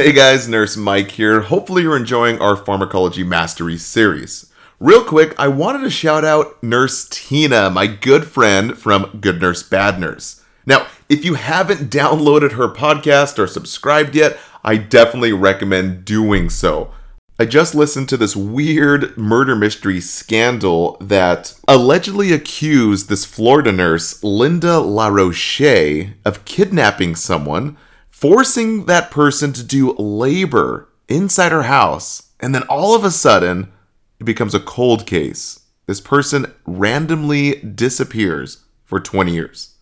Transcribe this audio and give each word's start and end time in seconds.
Hey 0.00 0.12
guys, 0.12 0.48
Nurse 0.48 0.78
Mike 0.78 1.10
here. 1.10 1.42
Hopefully, 1.42 1.82
you're 1.82 1.94
enjoying 1.94 2.38
our 2.40 2.56
Pharmacology 2.56 3.22
Mastery 3.22 3.76
series. 3.76 4.50
Real 4.78 5.04
quick, 5.04 5.38
I 5.38 5.48
wanted 5.48 5.82
to 5.82 5.90
shout 5.90 6.24
out 6.24 6.62
Nurse 6.62 7.06
Tina, 7.10 7.68
my 7.68 7.86
good 7.86 8.24
friend 8.24 8.78
from 8.78 9.18
Good 9.20 9.42
Nurse 9.42 9.62
Bad 9.62 10.00
Nurse. 10.00 10.42
Now, 10.64 10.86
if 11.10 11.22
you 11.22 11.34
haven't 11.34 11.90
downloaded 11.90 12.52
her 12.52 12.66
podcast 12.66 13.38
or 13.38 13.46
subscribed 13.46 14.16
yet, 14.16 14.38
I 14.64 14.78
definitely 14.78 15.34
recommend 15.34 16.06
doing 16.06 16.48
so. 16.48 16.92
I 17.38 17.44
just 17.44 17.74
listened 17.74 18.08
to 18.08 18.16
this 18.16 18.34
weird 18.34 19.18
murder 19.18 19.54
mystery 19.54 20.00
scandal 20.00 20.96
that 21.02 21.52
allegedly 21.68 22.32
accused 22.32 23.10
this 23.10 23.26
Florida 23.26 23.70
nurse, 23.70 24.24
Linda 24.24 24.80
LaRoche, 24.80 26.14
of 26.24 26.46
kidnapping 26.46 27.16
someone, 27.16 27.76
forcing 28.20 28.84
that 28.84 29.10
person 29.10 29.50
to 29.50 29.64
do 29.64 29.92
labor 29.94 30.86
inside 31.08 31.52
her 31.52 31.62
house, 31.62 32.32
and 32.38 32.54
then 32.54 32.62
all 32.64 32.94
of 32.94 33.02
a 33.02 33.10
sudden, 33.10 33.72
it 34.18 34.24
becomes 34.24 34.54
a 34.54 34.60
cold 34.60 35.06
case. 35.06 35.60
This 35.86 36.02
person 36.02 36.52
randomly 36.66 37.54
disappears 37.62 38.62
for 38.84 39.00
20 39.00 39.32
years. 39.32 39.76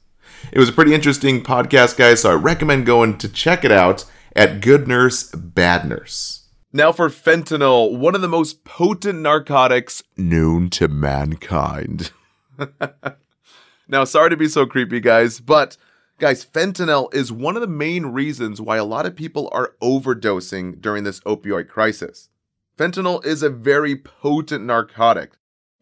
It 0.53 0.59
was 0.61 0.69
a 0.69 0.73
pretty 0.73 0.95
interesting 0.95 1.43
podcast, 1.43 1.97
guys, 1.97 2.23
so 2.23 2.31
I 2.31 2.35
recommend 2.35 2.87
going 2.87 3.19
to 3.19 3.29
check 3.29 3.65
it 3.65 3.73
out 3.73 4.05
at 4.37 4.61
Good 4.61 4.87
Nurse 4.87 5.33
Bad 5.33 5.89
Nurse. 5.89 6.47
Now, 6.73 6.93
for 6.93 7.09
fentanyl, 7.09 7.99
one 7.99 8.15
of 8.15 8.21
the 8.21 8.29
most 8.29 8.63
potent 8.63 9.19
narcotics 9.19 10.01
known 10.17 10.71
to 10.71 10.87
mankind. 10.87 12.13
now, 13.89 14.05
sorry 14.05 14.31
to 14.31 14.37
be 14.37 14.47
so 14.47 14.65
creepy, 14.65 15.01
guys, 15.01 15.41
but 15.41 15.77
guys, 16.19 16.45
fentanyl 16.45 17.13
is 17.15 17.33
one 17.33 17.57
of 17.57 17.61
the 17.61 17.69
main 17.69 18.07
reasons 18.07 18.61
why 18.61 18.77
a 18.77 18.85
lot 18.85 19.07
of 19.07 19.17
people 19.17 19.49
are 19.53 19.75
overdosing 19.81 20.81
during 20.81 21.05
this 21.05 21.21
opioid 21.21 21.69
crisis. 21.69 22.29
Fentanyl 22.77 23.25
is 23.25 23.43
a 23.43 23.51
very 23.51 23.97
potent 23.97 24.65
narcotic 24.65 25.33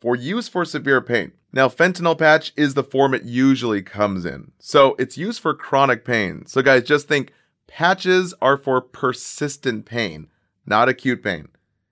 for 0.00 0.14
use 0.14 0.48
for 0.48 0.64
severe 0.64 1.00
pain. 1.00 1.32
Now, 1.52 1.68
fentanyl 1.68 2.18
patch 2.18 2.52
is 2.56 2.74
the 2.74 2.84
form 2.84 3.14
it 3.14 3.24
usually 3.24 3.82
comes 3.82 4.26
in. 4.26 4.52
So 4.58 4.94
it's 4.98 5.16
used 5.16 5.40
for 5.40 5.54
chronic 5.54 6.04
pain. 6.04 6.44
So, 6.46 6.60
guys, 6.60 6.84
just 6.84 7.08
think 7.08 7.32
patches 7.66 8.34
are 8.42 8.58
for 8.58 8.80
persistent 8.80 9.86
pain, 9.86 10.28
not 10.66 10.88
acute 10.88 11.22
pain. 11.22 11.48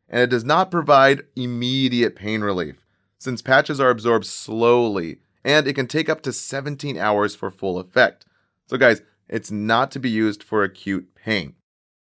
And 0.09 0.21
it 0.21 0.31
does 0.31 0.45
not 0.45 0.71
provide 0.71 1.23
immediate 1.35 2.15
pain 2.15 2.43
relief, 2.43 2.85
since 3.19 3.41
patches 3.41 3.81
are 3.81 3.91
absorbed 3.91 4.27
slowly 4.27 5.19
and 5.45 5.67
it 5.67 5.75
can 5.75 5.87
take 5.87 6.09
up 6.09 6.23
to 6.23 6.33
17 6.33 6.97
hours 6.97 7.35
for 7.35 7.51
full 7.51 7.79
effect. 7.79 8.25
So, 8.67 8.77
guys, 8.77 9.03
it's 9.29 9.51
not 9.51 9.91
to 9.93 9.99
be 9.99 10.11
used 10.11 10.43
for 10.43 10.63
acute 10.63 11.15
pain. 11.15 11.55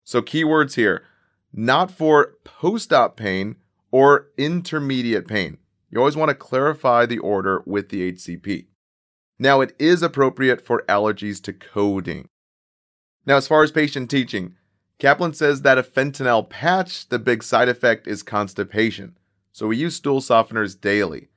So, 0.04 0.22
keywords 0.22 0.76
here 0.76 1.04
not 1.52 1.92
for 1.92 2.36
post 2.44 2.94
op 2.94 3.18
pain 3.18 3.56
or 3.92 4.28
intermediate 4.38 5.28
pain. 5.28 5.58
You 5.90 6.00
always 6.00 6.16
want 6.16 6.30
to 6.30 6.36
clarify 6.36 7.06
the 7.06 7.18
order 7.18 7.64
with 7.66 7.90
the 7.90 8.12
HCP. 8.12 8.68
Now, 9.40 9.62
it 9.62 9.74
is 9.80 10.04
appropriate 10.04 10.64
for 10.64 10.84
allergies 10.88 11.42
to 11.44 11.54
codeine. 11.54 12.28
Now, 13.26 13.38
as 13.38 13.48
far 13.48 13.64
as 13.64 13.72
patient 13.72 14.10
teaching, 14.10 14.56
Kaplan 15.00 15.34
says 15.34 15.62
that 15.62 15.78
a 15.78 15.84
fentanyl 15.84 16.48
patch, 16.48 17.08
the 17.08 17.20
big 17.20 17.42
side 17.42 17.70
effect 17.70 18.06
is 18.06 18.22
constipation. 18.22 19.18
So 19.52 19.68
we 19.68 19.78
use 19.78 19.96
stool 19.96 20.20
softeners 20.20 20.80
daily. 20.80 21.30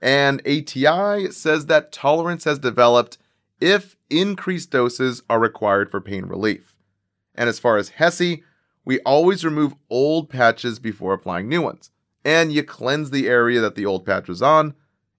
And 0.00 0.40
ATI 0.46 1.30
says 1.32 1.66
that 1.66 1.92
tolerance 1.92 2.44
has 2.44 2.58
developed 2.58 3.16
if 3.60 3.96
increased 4.10 4.70
doses 4.70 5.22
are 5.28 5.40
required 5.40 5.90
for 5.90 6.00
pain 6.00 6.26
relief. 6.26 6.76
And 7.34 7.48
as 7.48 7.58
far 7.58 7.76
as 7.76 7.90
HESI, 7.90 8.42
we 8.84 9.00
always 9.00 9.44
remove 9.44 9.74
old 9.90 10.30
patches 10.30 10.78
before 10.78 11.12
applying 11.12 11.48
new 11.48 11.62
ones. 11.62 11.90
And 12.24 12.52
you 12.52 12.62
cleanse 12.62 13.10
the 13.10 13.28
area 13.28 13.60
that 13.60 13.74
the 13.74 13.86
old 13.86 14.04
patch 14.04 14.28
was 14.28 14.42
on, 14.42 14.74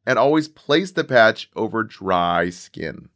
and 0.05 0.17
always 0.17 0.47
place 0.47 0.91
the 0.91 1.03
patch 1.03 1.49
over 1.55 1.83
dry 1.83 2.49
skin. 2.49 3.05